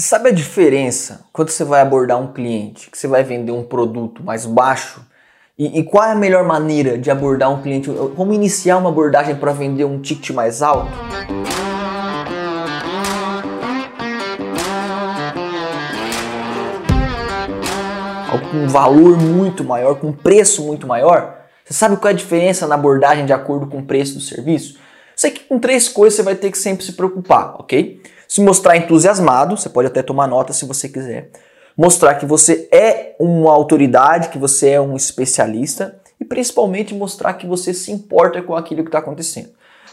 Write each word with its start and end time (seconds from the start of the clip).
Você 0.00 0.08
sabe 0.08 0.30
a 0.30 0.32
diferença 0.32 1.26
quando 1.30 1.50
você 1.50 1.62
vai 1.62 1.82
abordar 1.82 2.18
um 2.18 2.32
cliente, 2.32 2.90
que 2.90 2.96
você 2.96 3.06
vai 3.06 3.22
vender 3.22 3.52
um 3.52 3.62
produto 3.62 4.24
mais 4.24 4.46
baixo? 4.46 5.04
E, 5.58 5.78
e 5.78 5.84
qual 5.84 6.02
é 6.02 6.12
a 6.12 6.14
melhor 6.14 6.42
maneira 6.42 6.96
de 6.96 7.10
abordar 7.10 7.50
um 7.50 7.60
cliente? 7.60 7.90
Como 8.16 8.32
iniciar 8.32 8.78
uma 8.78 8.88
abordagem 8.88 9.36
para 9.36 9.52
vender 9.52 9.84
um 9.84 10.00
ticket 10.00 10.30
mais 10.30 10.62
alto? 10.62 10.90
Com 18.50 18.56
um 18.56 18.68
valor 18.68 19.18
muito 19.18 19.62
maior, 19.62 19.96
com 19.96 20.06
um 20.06 20.12
preço 20.14 20.62
muito 20.62 20.86
maior? 20.86 21.42
Você 21.62 21.74
sabe 21.74 21.98
qual 21.98 22.08
é 22.08 22.14
a 22.14 22.16
diferença 22.16 22.66
na 22.66 22.74
abordagem 22.74 23.26
de 23.26 23.34
acordo 23.34 23.66
com 23.66 23.80
o 23.80 23.84
preço 23.84 24.14
do 24.14 24.20
serviço? 24.20 24.78
Sei 25.20 25.32
que 25.32 25.40
com 25.40 25.58
três 25.58 25.86
coisas 25.86 26.16
você 26.16 26.22
vai 26.22 26.34
ter 26.34 26.50
que 26.50 26.56
sempre 26.56 26.82
se 26.82 26.94
preocupar, 26.94 27.54
ok? 27.60 28.00
Se 28.26 28.40
mostrar 28.40 28.78
entusiasmado, 28.78 29.54
você 29.54 29.68
pode 29.68 29.86
até 29.86 30.02
tomar 30.02 30.26
nota 30.26 30.54
se 30.54 30.64
você 30.64 30.88
quiser. 30.88 31.28
Mostrar 31.76 32.14
que 32.14 32.24
você 32.24 32.66
é 32.72 33.16
uma 33.20 33.52
autoridade, 33.52 34.30
que 34.30 34.38
você 34.38 34.70
é 34.70 34.80
um 34.80 34.96
especialista 34.96 36.00
e 36.18 36.24
principalmente 36.24 36.94
mostrar 36.94 37.34
que 37.34 37.46
você 37.46 37.74
se 37.74 37.92
importa 37.92 38.40
com 38.40 38.56
aquilo 38.56 38.82
que 38.82 38.88
está 38.88 39.00
acontecendo. 39.00 39.50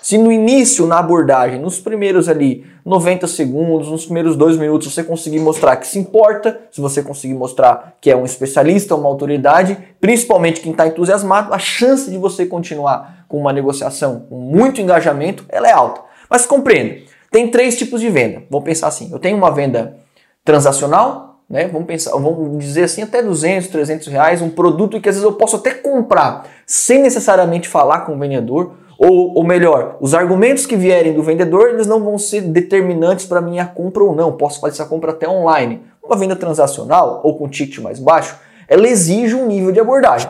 Se 0.08 0.18
no 0.18 0.32
início, 0.32 0.88
na 0.88 1.00
abordagem, 1.00 1.60
nos 1.60 1.82
primeiros 1.82 2.30
ali 2.30 2.66
90 2.86 3.28
segundos, 3.28 3.92
nos 3.92 4.06
primeiros 4.06 4.38
dois 4.38 4.56
minutos, 4.56 4.94
você 4.94 5.04
conseguir 5.04 5.42
mostrar 5.42 5.76
que 5.76 5.86
se 5.86 6.00
importa, 6.00 6.62
se 6.72 6.80
você 6.80 7.04
conseguir 7.04 7.34
mostrar 7.34 7.98
que 8.00 8.10
é 8.10 8.16
um 8.16 8.24
especialista, 8.24 8.96
uma 8.96 9.10
autoridade, 9.10 9.78
principalmente 10.00 10.62
quem 10.62 10.72
está 10.72 10.88
entusiasmado, 10.88 11.54
a 11.54 11.60
chance 11.60 12.10
de 12.10 12.18
você 12.18 12.46
continuar 12.46 13.26
com 13.28 13.38
uma 13.38 13.52
negociação 13.52 14.22
com 14.30 14.38
muito 14.38 14.80
engajamento, 14.80 15.44
ela 15.50 15.68
é 15.68 15.74
alta. 15.74 16.00
Mas 16.30 16.46
compreenda, 16.46 17.02
tem 17.30 17.52
três 17.52 17.78
tipos 17.78 18.00
de 18.00 18.10
venda. 18.10 18.44
Vamos 18.50 18.64
pensar 18.64 18.88
assim: 18.88 19.12
eu 19.12 19.20
tenho 19.20 19.36
uma 19.36 19.52
venda 19.52 19.98
transacional, 20.42 21.42
né? 21.50 21.68
Vamos 21.68 21.86
pensar, 21.86 22.12
vamos 22.12 22.58
dizer 22.60 22.86
assim, 22.86 23.02
até 23.02 23.22
200, 23.22 23.68
300 23.68 24.08
reais, 24.08 24.42
um 24.42 24.50
produto 24.50 25.02
que 25.02 25.10
às 25.10 25.16
vezes 25.16 25.30
eu 25.30 25.34
posso 25.34 25.58
até 25.58 25.72
comprar 25.72 26.48
sem 26.66 27.02
necessariamente 27.02 27.68
falar 27.68 28.06
com 28.06 28.16
o 28.16 28.18
vendedor. 28.18 28.87
Ou, 28.98 29.36
ou 29.36 29.44
melhor, 29.44 29.98
os 30.02 30.14
argumentos 30.14 30.66
que 30.66 30.76
vierem 30.76 31.14
do 31.14 31.22
vendedor, 31.22 31.70
eles 31.70 31.86
não 31.86 32.04
vão 32.04 32.18
ser 32.18 32.42
determinantes 32.42 33.26
para 33.26 33.42
minha 33.42 33.66
compra 33.66 34.04
ou 34.04 34.16
não. 34.16 34.32
Posso 34.32 34.60
fazer 34.60 34.74
essa 34.74 34.86
compra 34.86 35.12
até 35.12 35.30
online. 35.30 35.84
Uma 36.04 36.16
venda 36.16 36.36
transacional 36.36 37.22
ou 37.24 37.38
com 37.38 37.48
ticket 37.48 37.80
mais 37.80 38.00
baixo, 38.00 38.38
ela 38.68 38.88
exige 38.88 39.36
um 39.36 39.46
nível 39.46 39.72
de 39.72 39.80
abordagem. 39.80 40.30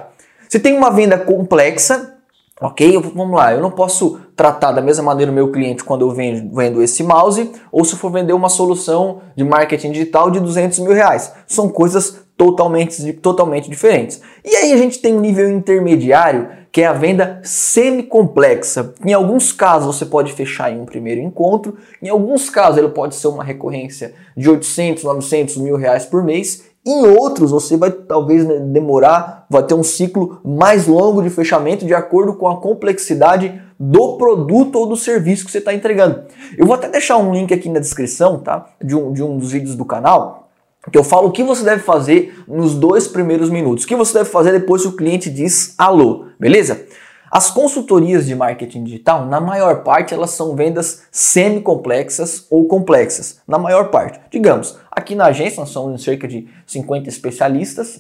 Se 0.50 0.60
tem 0.60 0.78
uma 0.78 0.90
venda 0.90 1.18
complexa, 1.18 2.18
Ok? 2.60 3.00
Vamos 3.14 3.36
lá, 3.36 3.54
eu 3.54 3.62
não 3.62 3.70
posso 3.70 4.20
tratar 4.36 4.72
da 4.72 4.82
mesma 4.82 5.04
maneira 5.04 5.32
o 5.32 5.36
meu 5.36 5.52
cliente 5.52 5.84
quando 5.84 6.02
eu 6.02 6.10
vendo, 6.10 6.56
vendo 6.56 6.82
esse 6.82 7.04
mouse 7.04 7.52
ou 7.72 7.86
se 7.86 7.96
for 7.96 8.12
vender 8.12 8.34
uma 8.34 8.50
solução 8.50 9.22
de 9.36 9.44
marketing 9.44 9.92
digital 9.92 10.32
de 10.32 10.40
200 10.40 10.80
mil 10.80 10.92
reais. 10.92 11.32
São 11.46 11.70
coisas 11.70 12.20
totalmente, 12.36 13.14
totalmente 13.14 13.70
diferentes. 13.70 14.22
E 14.44 14.56
aí 14.56 14.74
a 14.74 14.78
gente 14.78 15.00
tem 15.00 15.16
um 15.16 15.20
nível 15.20 15.48
intermediário 15.52 16.50
que 16.78 16.84
é 16.84 16.86
a 16.86 16.94
venda 16.94 17.40
semi-complexa. 17.42 18.94
Em 19.04 19.12
alguns 19.12 19.52
casos 19.52 19.96
você 19.96 20.06
pode 20.06 20.32
fechar 20.34 20.72
em 20.72 20.80
um 20.80 20.86
primeiro 20.86 21.20
encontro, 21.20 21.76
em 22.00 22.08
alguns 22.08 22.52
casos 22.52 22.78
ele 22.78 22.90
pode 22.90 23.16
ser 23.16 23.30
uma 23.30 23.44
recorrência 23.44 24.14
de 24.38 24.48
800, 24.48 25.04
900 25.04 25.58
mil 25.58 25.76
reais 25.76 26.06
por 26.06 26.24
mês 26.24 26.66
em 26.86 27.04
outros, 27.08 27.50
você 27.50 27.76
vai 27.76 27.90
talvez 27.90 28.46
né, 28.46 28.60
demorar, 28.60 29.48
vai 29.50 29.64
ter 29.64 29.74
um 29.74 29.82
ciclo 29.82 30.40
mais 30.46 30.86
longo 30.86 31.24
de 31.24 31.32
fechamento 31.32 31.84
de 31.84 31.96
acordo 31.96 32.36
com 32.36 32.48
a 32.48 32.62
complexidade 32.62 33.60
do 33.80 34.16
produto 34.18 34.76
ou 34.76 34.86
do 34.86 34.96
serviço 34.96 35.46
que 35.46 35.52
você 35.52 35.58
está 35.58 35.74
entregando. 35.74 36.26
Eu 36.56 36.68
vou 36.68 36.76
até 36.76 36.88
deixar 36.88 37.18
um 37.18 37.34
link 37.34 37.52
aqui 37.56 37.70
na 37.70 37.80
descrição, 37.80 38.38
tá? 38.38 38.68
De 38.80 38.96
um, 38.96 39.12
de 39.14 39.24
um 39.24 39.36
dos 39.36 39.52
vídeos 39.52 39.76
do 39.76 39.84
canal, 39.84 40.48
que 40.92 40.98
eu 40.98 41.04
falo 41.04 41.30
o 41.30 41.32
que 41.32 41.44
você 41.44 41.64
deve 41.64 41.82
fazer 41.82 42.36
nos 42.48 42.76
dois 42.76 43.08
primeiros 43.08 43.50
minutos. 43.50 43.84
O 43.84 43.88
que 43.88 43.96
você 43.96 44.14
deve 44.14 44.30
fazer 44.30 44.52
depois 44.52 44.84
que 44.84 44.88
o 44.90 44.96
cliente 44.96 45.28
diz 45.28 45.74
alô, 45.76 46.27
beleza? 46.40 46.86
As 47.30 47.52
consultorias 47.52 48.26
de 48.26 48.36
marketing 48.36 48.86
digital, 48.86 49.26
na 49.26 49.42
maior 49.42 49.84
parte, 49.84 50.14
elas 50.14 50.32
são 50.32 50.56
vendas 50.56 51.04
semi-complexas 51.12 52.48
ou 52.50 52.68
complexas. 52.68 53.42
Na 53.46 53.58
maior 53.58 53.90
parte. 53.90 54.20
Digamos, 54.32 54.78
aqui 54.90 55.14
na 55.14 55.26
agência 55.26 55.60
nós 55.60 55.70
somos 55.70 56.04
cerca 56.04 56.28
de 56.28 56.48
50 56.66 57.10
especialistas. 57.10 58.00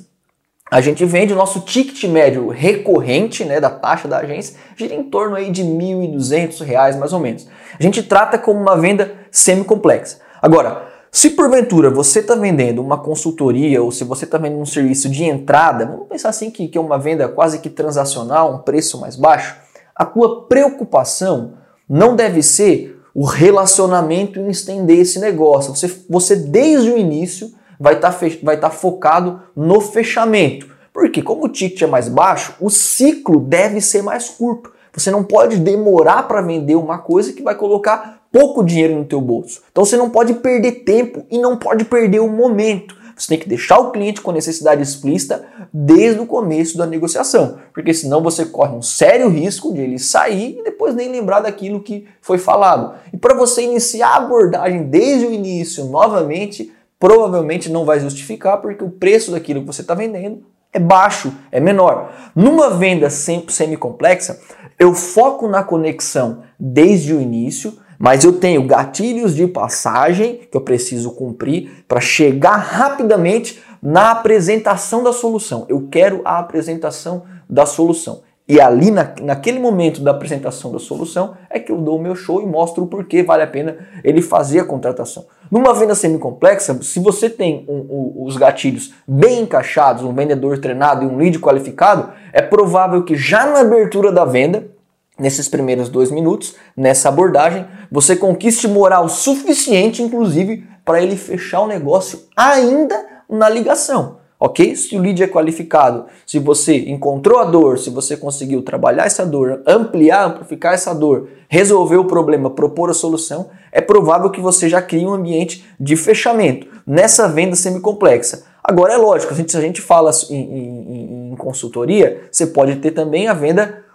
A 0.72 0.82
gente 0.82 1.04
vende 1.06 1.34
o 1.34 1.36
nosso 1.36 1.62
ticket 1.62 2.04
médio 2.06 2.50
recorrente, 2.50 3.44
né, 3.44 3.60
da 3.60 3.70
taxa 3.70 4.08
da 4.08 4.20
agência, 4.20 4.58
gira 4.76 4.94
em 4.94 5.04
torno 5.04 5.36
aí 5.36 5.50
de 5.50 5.62
R$ 5.62 5.70
1.200 5.70 6.98
mais 6.98 7.14
ou 7.14 7.20
menos. 7.20 7.48
A 7.78 7.84
gente 7.84 8.04
trata 8.04 8.38
como 8.38 8.60
uma 8.60 8.78
venda 8.78 9.14
semi-complexa. 9.32 10.20
Agora, 10.42 10.88
se 11.12 11.32
porventura 11.32 11.90
você 11.90 12.20
está 12.20 12.36
vendendo 12.36 12.82
uma 12.82 12.98
consultoria 12.98 13.82
ou 13.82 13.92
se 13.92 14.04
você 14.04 14.26
está 14.26 14.38
vendendo 14.38 14.62
um 14.62 14.66
serviço 14.66 15.10
de 15.10 15.24
entrada, 15.24 15.86
vamos 15.86 16.08
pensar 16.08 16.30
assim 16.30 16.52
que, 16.52 16.68
que 16.68 16.78
é 16.78 16.82
uma 16.82 16.98
venda 16.98 17.28
quase 17.28 17.60
que 17.60 17.70
transacional, 17.70 18.54
um 18.54 18.60
preço 18.60 19.00
mais 19.00 19.16
baixo, 19.16 19.56
a 19.96 20.06
tua 20.06 20.46
preocupação 20.48 21.54
não 21.90 22.16
deve 22.16 22.44
ser 22.44 23.02
o 23.16 23.26
relacionamento 23.26 24.40
em 24.40 24.50
estender 24.50 25.00
esse 25.00 25.20
negócio. 25.20 25.76
Você, 25.76 25.92
você 26.08 26.36
desde 26.36 26.92
o 26.92 26.98
início 26.98 27.52
vai 27.80 27.96
estar 27.96 28.14
tá 28.14 28.26
vai 28.44 28.60
tá 28.60 28.70
focado 28.70 29.42
no 29.56 29.82
fechamento. 29.82 30.70
Porque 30.94 31.22
como 31.22 31.46
o 31.46 31.50
ticket 31.50 31.82
é 31.82 31.88
mais 31.88 32.10
baixo, 32.10 32.56
o 32.60 32.70
ciclo 32.70 33.40
deve 33.40 33.82
ser 33.82 34.04
mais 34.04 34.30
curto. 34.30 34.72
Você 34.94 35.12
não 35.12 35.24
pode 35.24 35.58
demorar 35.58 36.28
para 36.28 36.42
vender 36.42 36.76
uma 36.76 36.98
coisa 36.98 37.32
que 37.32 37.44
vai 37.44 37.54
colocar 37.54 38.17
pouco 38.32 38.64
dinheiro 38.64 38.96
no 38.96 39.06
teu 39.06 39.22
bolso. 39.22 39.62
Então 39.72 39.86
você 39.86 39.98
não 39.98 40.10
pode 40.10 40.36
perder 40.36 40.84
tempo 40.84 41.26
e 41.30 41.38
não 41.38 41.58
pode 41.58 41.86
perder 41.86 42.20
o 42.20 42.30
momento. 42.30 42.96
Você 43.18 43.30
tem 43.30 43.40
que 43.40 43.50
deixar 43.50 43.80
o 43.80 43.92
cliente 43.92 44.22
com 44.22 44.32
necessidade 44.32 44.82
explícita 44.82 45.44
desde 45.74 46.22
o 46.22 46.28
começo 46.28 46.78
da 46.78 46.86
negociação, 46.86 47.58
porque 47.74 47.92
senão 47.92 48.22
você 48.22 48.46
corre 48.46 48.76
um 48.76 48.82
sério 48.82 49.28
risco 49.28 49.74
de 49.74 49.82
ele 49.82 49.98
sair 49.98 50.60
e 50.60 50.64
depois 50.64 50.94
nem 50.94 51.12
lembrar 51.12 51.40
daquilo 51.40 51.82
que 51.82 52.06
foi 52.22 52.38
falado. 52.38 52.94
E 53.12 53.18
para 53.18 53.34
você 53.34 53.64
iniciar 53.64 54.10
a 54.10 54.18
abordagem 54.18 54.84
desde 54.84 55.26
o 55.26 55.34
início 55.34 55.86
novamente, 55.86 56.72
provavelmente 57.00 57.72
não 57.72 57.86
vai 57.86 58.00
justificar 58.00 58.62
porque 58.62 58.84
o 58.84 58.92
preço 58.92 59.32
daquilo 59.32 59.62
que 59.62 59.68
você 59.68 59.82
está 59.82 59.96
vendendo 59.96 60.44
é 60.72 60.80
baixo, 60.80 61.34
é 61.52 61.60
menor. 61.60 62.12
Numa 62.36 62.70
venda 62.70 63.10
semi-complexa, 63.10 64.40
eu 64.78 64.94
foco 64.94 65.48
na 65.48 65.64
conexão 65.64 66.44
desde 66.60 67.14
o 67.14 67.20
início, 67.20 67.80
mas 67.98 68.24
eu 68.24 68.34
tenho 68.34 68.66
gatilhos 68.66 69.36
de 69.36 69.48
passagem 69.48 70.42
que 70.50 70.56
eu 70.56 70.62
preciso 70.62 71.12
cumprir 71.12 71.84
para 71.88 72.00
chegar 72.00 72.58
rapidamente 72.58 73.62
na 73.82 74.12
apresentação 74.12 75.04
da 75.04 75.14
solução. 75.14 75.66
Eu 75.70 75.88
quero 75.90 76.22
a 76.26 76.40
apresentação 76.40 77.24
da 77.50 77.66
solução. 77.66 78.22
E 78.50 78.62
ali, 78.62 78.92
na, 78.92 79.14
naquele 79.22 79.60
momento 79.60 80.02
da 80.02 80.12
apresentação 80.12 80.72
da 80.72 80.80
solução, 80.80 81.36
é 81.50 81.60
que 81.60 81.70
eu 81.70 81.78
dou 81.80 81.98
o 81.98 82.02
meu 82.02 82.16
show 82.16 82.42
e 82.42 82.46
mostro 82.46 82.86
o 82.86 82.88
porquê 82.88 83.22
vale 83.22 83.44
a 83.44 83.48
pena 83.48 83.76
ele 84.06 84.22
fazer 84.22 84.62
a 84.62 84.66
contratação. 84.66 85.26
Numa 85.52 85.74
venda 85.74 85.94
semi-complexa, 85.94 86.82
se 86.82 87.00
você 87.00 87.30
tem 87.30 87.66
um, 87.68 87.76
um, 87.76 88.24
os 88.26 88.38
gatilhos 88.38 88.94
bem 89.06 89.42
encaixados, 89.42 90.04
um 90.04 90.14
vendedor 90.14 90.60
treinado 90.60 91.04
e 91.04 91.08
um 91.08 91.18
lead 91.18 91.40
qualificado, 91.40 92.10
é 92.32 92.42
provável 92.42 93.04
que 93.04 93.18
já 93.18 93.46
na 93.46 93.60
abertura 93.60 94.14
da 94.14 94.24
venda 94.24 94.77
nesses 95.20 95.48
primeiros 95.48 95.90
dois 95.90 96.12
minutos, 96.12 96.56
nessa 96.76 97.10
abordagem, 97.10 97.66
você 97.92 98.16
conquiste 98.16 98.68
moral 98.68 99.10
suficiente, 99.10 100.02
inclusive, 100.02 100.66
para 100.86 101.02
ele 101.02 101.18
fechar 101.18 101.62
o 101.62 101.68
negócio 101.68 102.22
ainda 102.36 103.06
na 103.30 103.50
ligação. 103.50 104.18
Ok? 104.40 104.76
Se 104.76 104.96
o 104.96 105.02
lead 105.02 105.24
é 105.24 105.28
qualificado, 105.28 106.06
se 106.24 106.38
você 106.38 106.78
encontrou 106.78 107.40
a 107.40 107.44
dor, 107.44 107.80
se 107.80 107.90
você 107.90 108.16
conseguiu 108.16 108.62
trabalhar 108.62 109.06
essa 109.06 109.26
dor, 109.26 109.64
ampliar, 109.66 110.28
amplificar 110.28 110.76
essa 110.76 110.94
dor, 110.94 111.28
resolver 111.50 111.98
o 111.98 112.06
problema, 112.06 112.52
propor 112.52 112.92
a 112.92 112.94
solução, 112.94 113.50
é 113.72 113.82
provável 113.82 114.30
que 114.30 114.40
você 114.40 114.70
já 114.70 114.80
crie 114.80 115.08
um 115.08 115.14
ambiente 115.14 115.66
de 115.80 115.96
fechamento 115.96 116.68
nessa 116.86 117.28
venda 117.28 117.56
semi-complexa. 117.56 118.46
Agora 118.64 118.94
é 118.94 118.98
lógico, 118.98 119.34
a 119.34 119.36
gente, 119.36 119.52
se 119.52 119.58
a 119.58 119.62
gente 119.62 119.82
fala 119.82 120.12
em, 120.30 120.36
em, 120.36 121.32
em 121.32 121.36
consultoria, 121.36 122.28
você 122.32 122.46
pode 122.46 122.76
ter 122.76 122.92
também 122.92 123.28
a 123.28 123.34
venda 123.34 123.86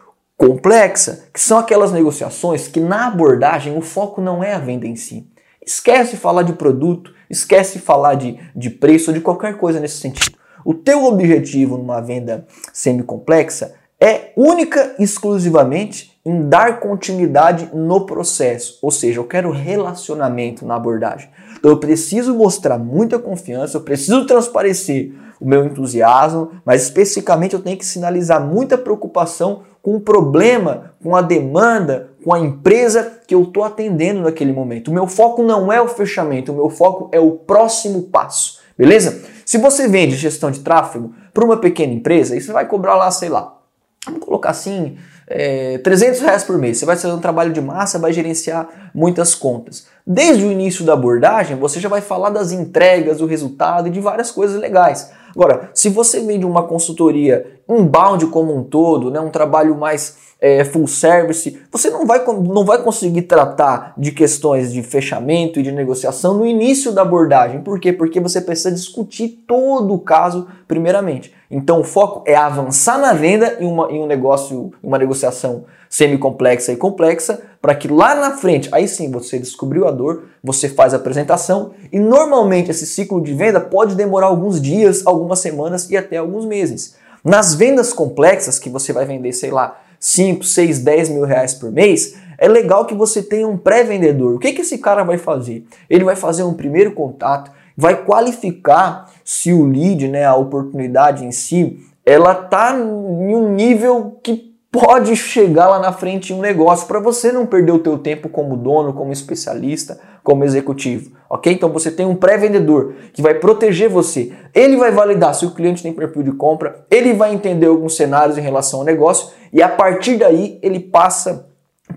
complexa, 0.43 1.27
que 1.33 1.39
são 1.39 1.57
aquelas 1.57 1.93
negociações 1.93 2.67
que 2.67 2.81
na 2.81 3.07
abordagem 3.07 3.79
o 3.79 3.81
foco 3.81 4.21
não 4.21 4.43
é 4.43 4.53
a 4.53 4.59
venda 4.59 4.89
em 4.89 4.97
si. 4.97 5.25
Esquece 5.65 6.17
falar 6.17 6.43
de 6.43 6.53
produto, 6.55 7.15
esquece 7.31 7.79
falar 7.79 8.17
de, 8.17 8.41
de 8.53 8.69
preço 8.69 9.13
ou 9.13 9.15
de 9.15 9.21
qualquer 9.21 9.57
coisa 9.57 9.79
nesse 9.79 9.99
sentido. 9.99 10.37
O 10.65 10.75
teu 10.75 11.05
objetivo 11.05 11.79
numa 11.79 12.01
venda 12.01 12.45
semi-complexa 12.73 13.77
é 14.01 14.33
única 14.37 14.97
e 14.99 15.05
exclusivamente 15.05 16.19
em 16.27 16.49
dar 16.49 16.81
continuidade 16.81 17.71
no 17.73 18.05
processo, 18.05 18.81
ou 18.83 18.91
seja, 18.91 19.21
eu 19.21 19.25
quero 19.25 19.53
relacionamento 19.53 20.67
na 20.67 20.75
abordagem. 20.75 21.31
Então 21.63 21.71
eu 21.71 21.77
preciso 21.77 22.35
mostrar 22.35 22.77
muita 22.77 23.21
confiança, 23.21 23.77
eu 23.77 23.83
preciso 23.83 24.27
transparecer 24.27 25.13
o 25.41 25.47
meu 25.49 25.65
entusiasmo, 25.65 26.51
mas 26.65 26.83
especificamente 26.83 27.55
eu 27.55 27.63
tenho 27.63 27.79
que 27.79 27.87
sinalizar 27.87 28.45
muita 28.45 28.77
preocupação 28.77 29.63
com 29.81 29.95
o 29.95 30.01
problema, 30.01 30.93
com 31.01 31.15
a 31.15 31.23
demanda, 31.23 32.11
com 32.25 32.35
a 32.35 32.41
empresa 32.41 33.21
que 33.29 33.33
eu 33.33 33.45
estou 33.45 33.63
atendendo 33.63 34.23
naquele 34.23 34.53
momento. 34.53 34.89
O 34.89 34.93
meu 34.95 35.07
foco 35.07 35.45
não 35.45 35.73
é 35.73 35.81
o 35.81 35.87
fechamento, 35.87 36.51
o 36.51 36.57
meu 36.57 36.69
foco 36.69 37.09
é 37.13 37.21
o 37.21 37.31
próximo 37.31 38.03
passo. 38.03 38.59
Beleza? 38.77 39.23
Se 39.47 39.57
você 39.57 39.87
vende 39.87 40.17
gestão 40.17 40.51
de 40.51 40.59
tráfego 40.59 41.15
para 41.33 41.45
uma 41.45 41.59
pequena 41.59 41.93
empresa, 41.93 42.35
e 42.35 42.41
você 42.41 42.51
vai 42.53 42.67
cobrar 42.67 42.97
lá, 42.97 43.09
sei 43.13 43.29
lá, 43.29 43.57
vamos 44.05 44.25
colocar 44.25 44.51
assim, 44.51 44.97
é, 45.35 45.79
300 45.79 46.21
reais 46.21 46.45
por 46.45 46.59
mês. 46.59 46.79
Você 46.79 46.85
vai 46.85 46.97
fazer 46.97 47.15
um 47.15 47.21
trabalho 47.21 47.53
de 47.53 47.61
massa, 47.61 47.99
vai 47.99 48.13
gerenciar 48.13 48.91
muitas 48.95 49.35
contas. 49.35 49.87
Desde 50.07 50.45
o 50.45 50.53
início 50.53 50.85
da 50.85 50.93
abordagem, 50.93 51.57
você 51.57 51.81
já 51.81 51.89
vai 51.89 52.01
falar 52.01 52.31
das 52.31 52.53
entregas, 52.53 53.19
do 53.19 53.27
resultado 53.27 53.89
e 53.89 53.91
de 53.91 54.01
várias 54.01 54.31
coisas 54.31 54.61
legais. 54.61 55.11
Agora, 55.35 55.71
se 55.75 55.89
você 55.89 56.21
vende 56.21 56.45
uma 56.45 56.65
consultoria 56.65 57.61
inbound 57.69 58.27
como 58.27 58.55
um 58.55 58.63
todo, 58.63 59.11
né, 59.11 59.19
um 59.19 59.31
trabalho 59.31 59.77
mais 59.77 60.17
é, 60.43 60.65
full 60.65 60.89
service, 60.89 61.57
você 61.71 61.89
não 61.89 62.05
vai, 62.05 62.25
não 62.27 62.65
vai 62.65 62.83
conseguir 62.83 63.23
tratar 63.23 63.95
de 63.97 64.11
questões 64.11 64.73
de 64.73 64.83
fechamento 64.83 65.61
e 65.61 65.63
de 65.63 65.71
negociação 65.71 66.37
no 66.37 66.45
início 66.45 66.91
da 66.91 67.03
abordagem. 67.03 67.61
Por 67.61 67.79
quê? 67.79 67.93
Porque 67.93 68.19
você 68.19 68.41
precisa 68.41 68.73
discutir 68.73 69.45
todo 69.47 69.95
o 69.95 70.01
caso 70.01 70.49
primeiramente. 70.67 71.33
Então 71.49 71.81
o 71.81 71.85
foco 71.85 72.25
é 72.27 72.35
avançar 72.35 72.99
na 72.99 73.13
venda 73.13 73.57
em, 73.61 73.67
uma, 73.67 73.89
em 73.93 74.01
um 74.01 74.07
negócio, 74.07 74.73
uma 74.83 74.99
negociação 74.99 75.65
semi-complexa 75.89 76.73
e 76.73 76.77
complexa, 76.77 77.41
para 77.61 77.77
que 77.77 77.87
lá 77.87 78.15
na 78.17 78.33
frente, 78.33 78.69
aí 78.73 78.89
sim 78.89 79.13
você 79.13 79.39
descobriu 79.39 79.87
a 79.87 79.93
dor, 79.93 80.25
você 80.43 80.69
faz 80.69 80.93
a 80.93 80.97
apresentação 80.97 81.71
e 81.93 82.01
normalmente 82.01 82.71
esse 82.71 82.87
ciclo 82.87 83.23
de 83.23 83.33
venda 83.33 83.61
pode 83.61 83.95
demorar 83.95 84.27
alguns 84.27 84.61
dias, 84.61 85.07
algumas 85.07 85.39
semanas 85.39 85.89
e 85.89 85.97
até 85.97 86.17
alguns 86.17 86.45
meses. 86.45 86.97
Nas 87.23 87.55
vendas 87.55 87.93
complexas, 87.93 88.59
que 88.59 88.69
você 88.69 88.93
vai 88.93 89.05
vender, 89.05 89.33
sei 89.33 89.53
lá, 89.53 89.79
5, 90.03 90.43
6, 90.43 90.81
10 90.81 91.09
mil 91.11 91.25
reais 91.25 91.55
por 91.55 91.71
mês, 91.71 92.17
é 92.37 92.49
legal 92.49 92.85
que 92.87 92.95
você 92.95 93.23
tenha 93.23 93.47
um 93.47 93.57
pré-vendedor. 93.57 94.35
O 94.35 94.39
que, 94.41 94.53
que 94.53 94.63
esse 94.63 94.79
cara 94.79 95.05
vai 95.05 95.17
fazer? 95.17 95.65
Ele 95.89 96.03
vai 96.03 96.17
fazer 96.17 96.43
um 96.43 96.55
primeiro 96.55 96.91
contato, 96.91 97.53
vai 97.77 98.05
qualificar 98.05 99.09
se 99.25 99.53
o 99.53 99.65
lead, 99.65 100.09
né, 100.09 100.25
a 100.25 100.35
oportunidade 100.35 101.25
em 101.25 101.31
si, 101.31 101.79
ela 102.05 102.35
tá 102.35 102.77
em 102.77 102.83
um 102.83 103.55
nível 103.55 104.19
que 104.25 104.52
pode 104.73 105.15
chegar 105.15 105.69
lá 105.69 105.79
na 105.79 105.93
frente 105.93 106.33
em 106.33 106.37
um 106.37 106.41
negócio 106.41 106.87
para 106.87 106.99
você 106.99 107.31
não 107.31 107.45
perder 107.45 107.73
o 107.73 107.79
teu 107.79 107.99
tempo 107.99 108.31
como 108.31 108.57
dono, 108.57 108.95
como 108.95 109.13
especialista, 109.13 110.01
como 110.25 110.45
executivo, 110.45 111.13
ok? 111.29 111.53
Então 111.53 111.71
você 111.71 111.91
tem 111.91 112.07
um 112.07 112.17
pré-vendedor 112.17 112.95
que 113.13 113.21
vai 113.21 113.35
proteger 113.35 113.91
você. 113.91 114.33
Ele 114.55 114.79
vai 114.79 114.91
validar 114.91 115.35
se 115.35 115.45
o 115.45 115.51
cliente 115.51 115.83
tem 115.83 115.93
perfil 115.93 116.23
de 116.23 116.33
compra, 116.33 116.87
ele 116.91 117.13
vai 117.13 117.35
entender 117.35 117.67
alguns 117.67 117.95
cenários 117.95 118.39
em 118.39 118.41
relação 118.41 118.81
ao 118.81 118.87
negócio 118.87 119.29
e 119.53 119.63
a 119.63 119.69
partir 119.69 120.17
daí 120.17 120.59
ele 120.63 120.81
passa 120.81 121.47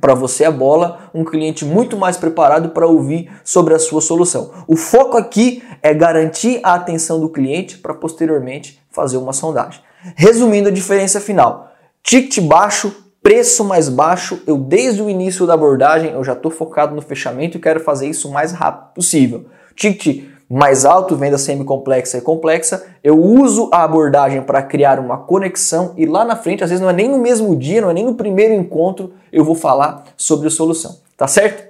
para 0.02 0.14
você 0.14 0.44
a 0.44 0.52
bola, 0.52 1.10
um 1.14 1.24
cliente 1.24 1.64
muito 1.64 1.96
mais 1.96 2.18
preparado 2.18 2.70
para 2.70 2.86
ouvir 2.86 3.32
sobre 3.46 3.74
a 3.74 3.80
sua 3.80 4.02
solução. 4.02 4.52
O 4.68 4.76
foco 4.76 5.16
aqui 5.16 5.64
é 5.82 5.94
garantir 5.94 6.60
a 6.62 6.74
atenção 6.74 7.22
do 7.22 7.30
cliente 7.30 7.78
para 7.78 7.94
posteriormente 7.94 8.82
fazer 8.92 9.16
uma 9.16 9.32
sondagem. 9.32 9.80
Resumindo 10.18 10.68
a 10.68 10.72
diferença 10.72 11.22
final, 11.22 11.72
Ticket 12.06 12.40
baixo, 12.46 12.96
preço 13.24 13.66
mais 13.66 13.90
baixo. 13.90 14.40
Eu 14.46 14.58
desde 14.58 15.02
o 15.02 15.10
início 15.10 15.48
da 15.48 15.56
abordagem 15.56 16.12
eu 16.12 16.24
já 16.24 16.34
estou 16.34 16.52
focado 16.52 16.94
no 16.94 17.02
fechamento 17.02 17.58
e 17.58 17.60
quero 17.60 17.80
fazer 17.80 18.08
isso 18.08 18.30
o 18.30 18.32
mais 18.32 18.52
rápido 18.52 18.94
possível. 18.94 19.46
Ticket 19.76 20.24
mais 20.48 20.86
alto, 20.86 21.16
venda 21.16 21.40
semi-complexa 21.40 22.20
e 22.20 22.22
complexa. 22.22 22.86
Eu 23.04 23.20
uso 23.20 23.72
a 23.74 23.84
abordagem 23.84 24.44
para 24.44 24.62
criar 24.62 25.00
uma 25.00 25.18
conexão 25.18 25.96
e 25.98 26.06
lá 26.06 26.24
na 26.24 26.36
frente, 26.36 26.64
às 26.64 26.70
vezes 26.70 26.80
não 26.80 26.92
é 26.92 26.94
nem 26.94 27.10
no 27.10 27.18
mesmo 27.18 27.56
dia, 27.56 27.82
não 27.82 27.90
é 27.90 27.94
nem 27.96 28.06
no 28.06 28.14
primeiro 28.14 28.54
encontro, 28.54 29.12
eu 29.34 29.44
vou 29.44 29.56
falar 29.56 30.04
sobre 30.16 30.48
a 30.48 30.52
solução. 30.52 30.98
Tá 31.18 31.26
certo? 31.26 31.64